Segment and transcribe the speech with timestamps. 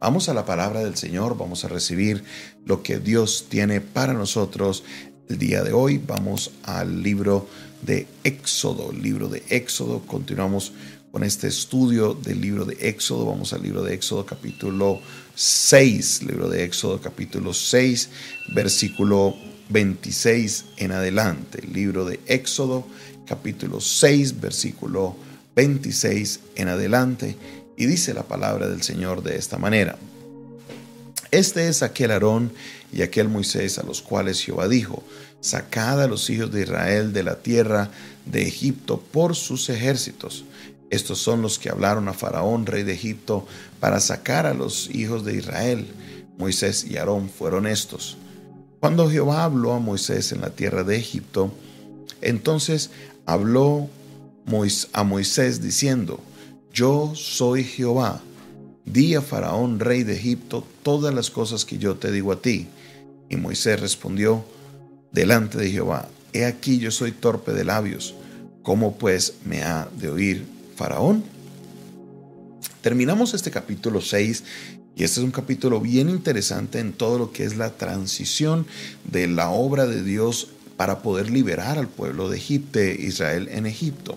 [0.00, 2.22] Vamos a la palabra del Señor, vamos a recibir
[2.64, 4.84] lo que Dios tiene para nosotros
[5.28, 5.98] el día de hoy.
[5.98, 7.48] Vamos al libro
[7.82, 10.02] de Éxodo, libro de Éxodo.
[10.06, 10.72] Continuamos
[11.10, 13.26] con este estudio del libro de Éxodo.
[13.26, 15.00] Vamos al libro de Éxodo capítulo
[15.34, 18.08] 6, libro de Éxodo capítulo 6,
[18.54, 19.34] versículo
[19.70, 21.60] 26 en adelante.
[21.66, 22.86] Libro de Éxodo
[23.26, 25.16] capítulo 6, versículo
[25.56, 27.36] 26 en adelante.
[27.78, 29.96] Y dice la palabra del Señor de esta manera.
[31.30, 32.52] Este es aquel Aarón
[32.92, 35.04] y aquel Moisés a los cuales Jehová dijo,
[35.40, 37.92] sacad a los hijos de Israel de la tierra
[38.26, 40.44] de Egipto por sus ejércitos.
[40.90, 43.46] Estos son los que hablaron a Faraón, rey de Egipto,
[43.78, 45.86] para sacar a los hijos de Israel.
[46.36, 48.16] Moisés y Aarón fueron estos.
[48.80, 51.52] Cuando Jehová habló a Moisés en la tierra de Egipto,
[52.22, 52.90] entonces
[53.24, 53.88] habló
[54.94, 56.20] a Moisés diciendo,
[56.72, 58.20] yo soy Jehová.
[58.84, 62.68] Di a Faraón, rey de Egipto, todas las cosas que yo te digo a ti.
[63.28, 64.44] Y Moisés respondió
[65.12, 68.14] delante de Jehová, He aquí yo soy torpe de labios,
[68.62, 71.24] ¿cómo pues me ha de oír Faraón?
[72.82, 74.44] Terminamos este capítulo 6
[74.94, 78.66] y este es un capítulo bien interesante en todo lo que es la transición
[79.10, 84.16] de la obra de Dios para poder liberar al pueblo de Egipto, Israel en Egipto.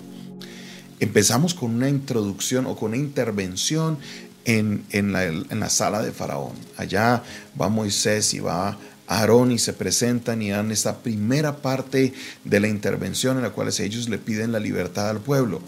[1.02, 3.97] Empezamos con una introducción o con una intervención
[4.45, 6.53] en, la, en la sala de Faraón.
[6.77, 7.23] Allá
[7.59, 8.77] va Moisés y va
[9.08, 12.13] Aarón y se presentan y dan esta primera parte
[12.45, 15.59] de la intervención en la cual ellos le piden la libertad al pueblo.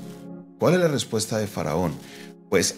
[0.60, 1.94] ¿Cuál es la respuesta de Faraón?
[2.52, 2.76] Pues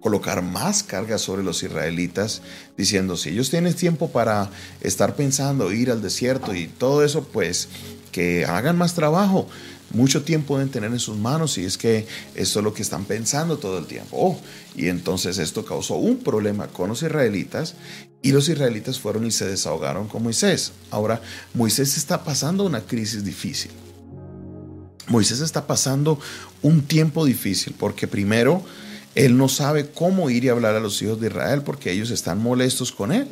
[0.00, 2.40] colocar más carga sobre los israelitas,
[2.74, 4.48] diciendo, si ellos tienen tiempo para
[4.80, 7.68] estar pensando, ir al desierto y todo eso, pues
[8.12, 9.46] que hagan más trabajo
[9.92, 13.04] mucho tiempo deben tener en sus manos y es que esto es lo que están
[13.04, 14.16] pensando todo el tiempo.
[14.18, 14.40] Oh,
[14.74, 17.74] y entonces esto causó un problema con los israelitas
[18.22, 20.72] y los israelitas fueron y se desahogaron con Moisés.
[20.90, 21.20] Ahora,
[21.54, 23.70] Moisés está pasando una crisis difícil.
[25.08, 26.18] Moisés está pasando
[26.62, 28.62] un tiempo difícil porque primero
[29.14, 32.38] él no sabe cómo ir y hablar a los hijos de Israel porque ellos están
[32.38, 33.28] molestos con él.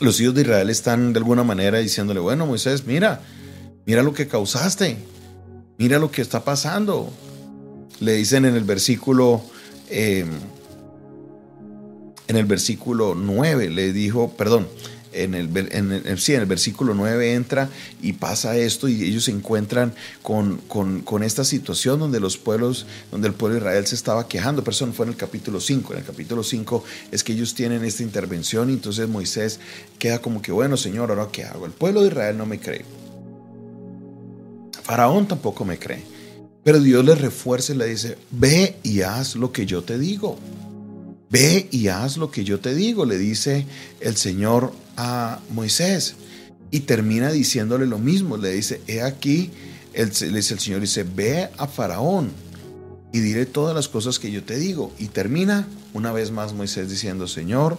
[0.00, 3.22] Los hijos de Israel están de alguna manera diciéndole, bueno, Moisés, mira,
[3.86, 4.98] mira lo que causaste,
[5.78, 7.10] mira lo que está pasando.
[8.00, 9.42] Le dicen en el versículo,
[9.88, 10.28] em,
[12.28, 14.68] en el versículo 9, le dijo, perdón,
[15.12, 17.68] en el, en en el versículo 9 entra
[18.02, 23.28] y pasa esto y ellos se encuentran con, con, esta situación donde los pueblos, donde
[23.28, 25.92] el pueblo de Israel se estaba quejando, pero eso no fue en el capítulo 5,
[25.92, 29.60] en el capítulo 5 es que ellos tienen esta intervención y entonces Moisés
[29.98, 32.84] queda como que, bueno Señor, ahora qué hago, el pueblo de Israel no me cree,
[34.82, 36.02] Faraón tampoco me cree,
[36.62, 40.38] pero Dios le refuerza y le dice, ve y haz lo que yo te digo.
[41.28, 43.66] Ve y haz lo que yo te digo, le dice
[44.00, 46.16] el Señor a Moisés.
[46.70, 49.50] Y termina diciéndole lo mismo, le dice, he aquí,
[49.94, 52.30] el, el Señor, dice, ve a Faraón
[53.12, 54.92] y diré todas las cosas que yo te digo.
[54.98, 57.78] Y termina una vez más Moisés diciendo, Señor,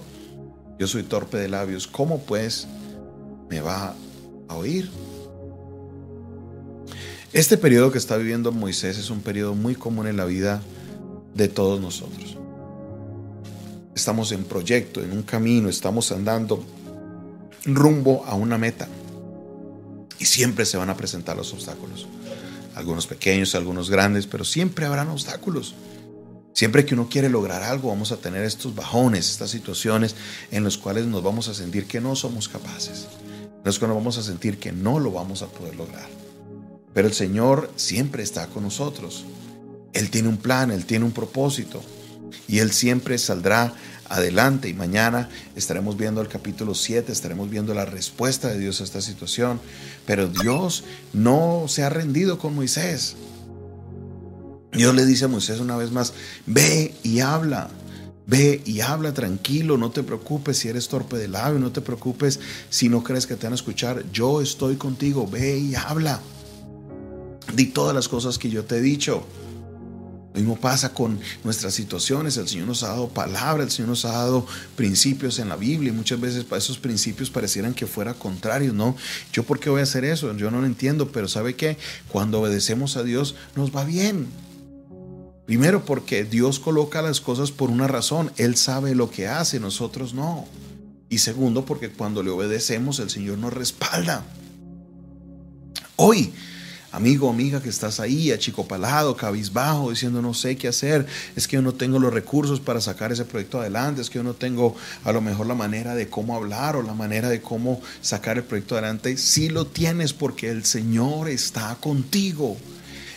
[0.79, 2.67] yo soy torpe de labios, ¿cómo pues
[3.49, 3.93] me va
[4.47, 4.89] a oír?
[7.33, 10.61] Este periodo que está viviendo Moisés es un periodo muy común en la vida
[11.35, 12.37] de todos nosotros
[13.97, 16.63] estamos en proyecto, en un camino, estamos andando
[17.75, 18.87] rumbo a una meta.
[20.19, 22.07] Y siempre se van a presentar los obstáculos.
[22.75, 25.75] Algunos pequeños, algunos grandes, pero siempre habrán obstáculos.
[26.53, 30.15] Siempre que uno quiere lograr algo, vamos a tener estos bajones, estas situaciones
[30.49, 34.17] en las cuales nos vamos a sentir que no somos capaces, en las cuales vamos
[34.17, 36.09] a sentir que no lo vamos a poder lograr.
[36.95, 39.25] Pero el Señor siempre está con nosotros.
[39.93, 41.83] Él tiene un plan, Él tiene un propósito
[42.47, 43.73] y Él siempre saldrá
[44.09, 48.83] adelante y mañana estaremos viendo el capítulo 7, estaremos viendo la respuesta de Dios a
[48.83, 49.59] esta situación.
[50.05, 50.83] Pero Dios
[51.13, 53.15] no se ha rendido con Moisés.
[54.71, 56.13] Dios le dice a Moisés una vez más,
[56.45, 57.69] ve y habla.
[58.29, 62.41] Ve y habla tranquilo, no te preocupes si eres torpe de labio, no te preocupes
[62.69, 64.03] si no crees que te van a escuchar.
[64.11, 66.19] Yo estoy contigo, ve y habla.
[67.53, 69.25] Di todas las cosas que yo te he dicho.
[70.37, 72.37] Lo mismo pasa con nuestras situaciones.
[72.37, 74.45] El Señor nos ha dado palabra, el Señor nos ha dado
[74.75, 78.95] principios en la Biblia y muchas veces esos principios parecieran que fuera contrario, ¿no?
[79.33, 80.31] Yo por qué voy a hacer eso?
[80.37, 81.79] Yo no lo entiendo, pero ¿sabe qué?
[82.09, 84.27] Cuando obedecemos a Dios nos va bien.
[85.47, 88.31] Primero porque Dios coloca las cosas por una razón.
[88.37, 90.45] Él sabe lo que hace, nosotros no.
[91.09, 94.23] Y segundo porque cuando le obedecemos el Señor nos respalda.
[95.95, 96.31] Hoy
[96.91, 101.05] Amigo, amiga que estás ahí, achicopalado, cabizbajo, diciendo no sé qué hacer,
[101.35, 104.23] es que yo no tengo los recursos para sacar ese proyecto adelante, es que yo
[104.23, 104.73] no tengo
[105.03, 108.45] a lo mejor la manera de cómo hablar o la manera de cómo sacar el
[108.45, 109.17] proyecto adelante.
[109.17, 112.55] Sí lo tienes porque el Señor está contigo.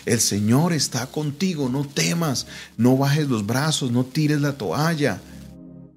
[0.05, 2.47] El Señor está contigo, no temas,
[2.77, 5.21] no bajes los brazos, no tires la toalla.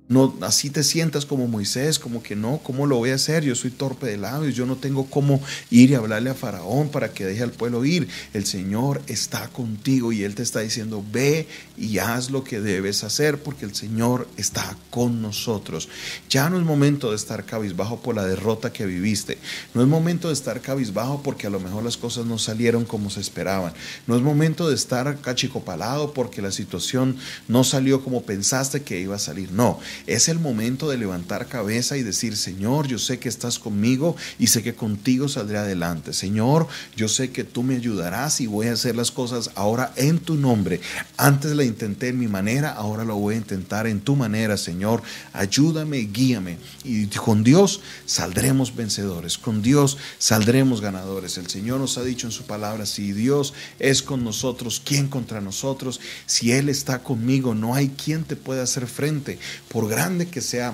[0.09, 3.45] No, así te sientas como Moisés, como que no, ¿cómo lo voy a hacer?
[3.45, 5.41] Yo soy torpe de labios, yo no tengo cómo
[5.71, 8.09] ir y hablarle a Faraón para que deje al pueblo ir.
[8.33, 11.47] El Señor está contigo y Él te está diciendo, ve
[11.77, 15.87] y haz lo que debes hacer porque el Señor está con nosotros.
[16.29, 19.37] Ya no es momento de estar cabizbajo por la derrota que viviste.
[19.73, 23.09] No es momento de estar cabizbajo porque a lo mejor las cosas no salieron como
[23.09, 23.73] se esperaban.
[24.05, 27.15] No es momento de estar cachicopalado porque la situación
[27.47, 29.53] no salió como pensaste que iba a salir.
[29.53, 34.15] No es el momento de levantar cabeza y decir, Señor, yo sé que estás conmigo
[34.39, 36.13] y sé que contigo saldré adelante.
[36.13, 40.19] Señor, yo sé que tú me ayudarás y voy a hacer las cosas ahora en
[40.19, 40.81] tu nombre.
[41.17, 45.01] Antes la intenté en mi manera, ahora lo voy a intentar en tu manera, Señor.
[45.33, 46.57] Ayúdame, guíame.
[46.83, 49.37] Y con Dios saldremos vencedores.
[49.37, 51.37] Con Dios saldremos ganadores.
[51.37, 55.41] El Señor nos ha dicho en su palabra, si Dios es con nosotros, ¿quién contra
[55.41, 55.99] nosotros?
[56.25, 59.39] Si Él está conmigo, no hay quien te pueda hacer frente.
[59.67, 60.73] Por grande que sea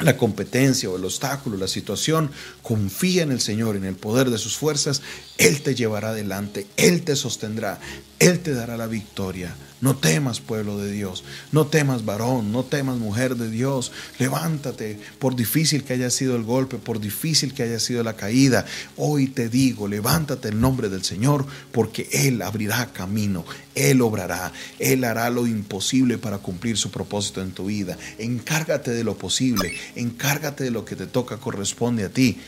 [0.00, 2.30] la competencia o el obstáculo, la situación,
[2.62, 5.02] confía en el Señor, en el poder de sus fuerzas,
[5.38, 7.78] Él te llevará adelante, Él te sostendrá,
[8.18, 9.54] Él te dará la victoria.
[9.84, 13.92] No temas, pueblo de Dios, no temas, varón, no temas, mujer de Dios.
[14.18, 18.64] Levántate, por difícil que haya sido el golpe, por difícil que haya sido la caída.
[18.96, 23.44] Hoy te digo, levántate en nombre del Señor, porque Él abrirá camino,
[23.74, 27.98] Él obrará, Él hará lo imposible para cumplir su propósito en tu vida.
[28.16, 32.38] Encárgate de lo posible, encárgate de lo que te toca, corresponde a ti.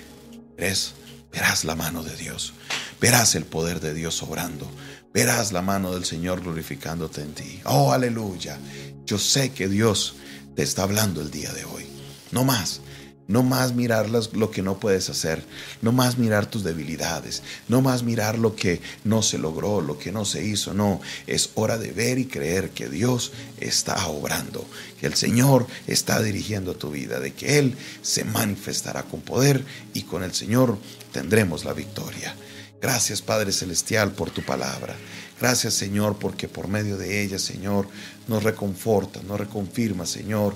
[0.57, 0.95] Verás,
[1.31, 2.55] verás la mano de Dios,
[3.01, 4.71] verás el poder de Dios obrando
[5.17, 7.61] verás la mano del Señor glorificándote en ti.
[7.65, 8.59] Oh, aleluya.
[9.07, 10.17] Yo sé que Dios
[10.55, 11.87] te está hablando el día de hoy.
[12.33, 12.83] No más.
[13.27, 15.43] No más mirar lo que no puedes hacer,
[15.83, 20.13] no más mirar tus debilidades, no más mirar lo que no se logró, lo que
[20.13, 24.65] no se hizo, no, es hora de ver y creer que Dios está obrando,
[25.01, 30.03] que el Señor está dirigiendo tu vida, de que Él se manifestará con poder y
[30.03, 30.79] con el Señor
[31.11, 32.33] tendremos la victoria.
[32.81, 34.95] Gracias Padre Celestial por tu palabra.
[35.41, 37.89] Gracias Señor porque por medio de ella, Señor,
[38.29, 40.55] nos reconforta, nos reconfirma, Señor,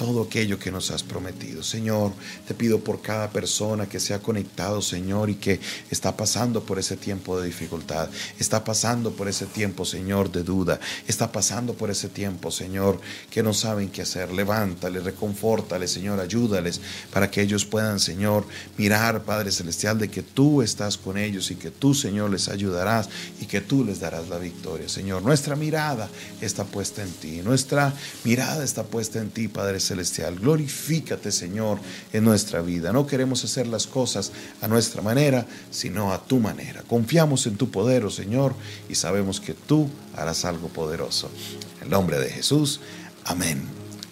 [0.00, 1.62] todo aquello que nos has prometido.
[1.62, 2.12] Señor,
[2.48, 5.60] te pido por cada persona que se ha conectado, Señor, y que
[5.90, 8.08] está pasando por ese tiempo de dificultad,
[8.38, 12.98] está pasando por ese tiempo, Señor, de duda, está pasando por ese tiempo, Señor,
[13.30, 14.32] que no saben qué hacer.
[14.32, 16.80] Levántale, reconfórtale, Señor, ayúdales
[17.12, 18.46] para que ellos puedan, Señor,
[18.78, 23.10] mirar, Padre Celestial, de que tú estás con ellos y que tú, Señor, les ayudarás
[23.38, 24.88] y que tú les darás la victoria.
[24.88, 26.08] Señor, nuestra mirada
[26.40, 27.92] está puesta en ti, nuestra
[28.24, 30.38] mirada está puesta en ti, Padre Celestial celestial.
[30.38, 31.80] Glorifícate, Señor,
[32.12, 32.92] en nuestra vida.
[32.92, 34.30] No queremos hacer las cosas
[34.62, 36.82] a nuestra manera, sino a tu manera.
[36.86, 38.54] Confiamos en tu poder, oh Señor,
[38.88, 41.30] y sabemos que tú harás algo poderoso.
[41.78, 42.80] En el nombre de Jesús,
[43.24, 43.62] amén.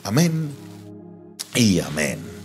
[0.02, 0.50] Amén
[1.54, 2.37] y amén.